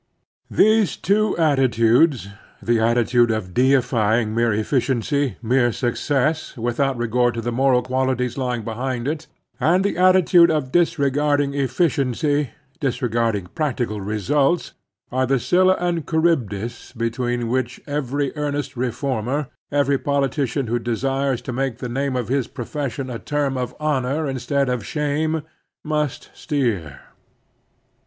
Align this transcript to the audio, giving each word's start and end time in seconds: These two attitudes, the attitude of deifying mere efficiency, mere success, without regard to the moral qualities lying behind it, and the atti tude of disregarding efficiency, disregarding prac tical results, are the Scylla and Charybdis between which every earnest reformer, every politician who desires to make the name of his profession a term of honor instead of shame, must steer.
These 0.49 0.97
two 0.97 1.37
attitudes, 1.37 2.29
the 2.59 2.79
attitude 2.79 3.29
of 3.29 3.53
deifying 3.53 4.33
mere 4.33 4.51
efficiency, 4.51 5.37
mere 5.43 5.71
success, 5.71 6.57
without 6.57 6.97
regard 6.97 7.35
to 7.35 7.41
the 7.41 7.51
moral 7.51 7.83
qualities 7.83 8.35
lying 8.35 8.63
behind 8.63 9.07
it, 9.07 9.27
and 9.59 9.85
the 9.85 9.93
atti 9.97 10.25
tude 10.25 10.49
of 10.49 10.71
disregarding 10.71 11.53
efficiency, 11.53 12.49
disregarding 12.79 13.45
prac 13.53 13.77
tical 13.77 14.03
results, 14.03 14.73
are 15.11 15.27
the 15.27 15.37
Scylla 15.39 15.77
and 15.79 16.09
Charybdis 16.09 16.93
between 16.93 17.47
which 17.47 17.79
every 17.85 18.35
earnest 18.35 18.75
reformer, 18.75 19.49
every 19.71 19.99
politician 19.99 20.65
who 20.65 20.79
desires 20.79 21.43
to 21.43 21.53
make 21.53 21.77
the 21.77 21.87
name 21.87 22.15
of 22.15 22.27
his 22.27 22.47
profession 22.47 23.11
a 23.11 23.19
term 23.19 23.55
of 23.55 23.75
honor 23.79 24.27
instead 24.27 24.67
of 24.67 24.83
shame, 24.83 25.43
must 25.83 26.31
steer. 26.33 27.01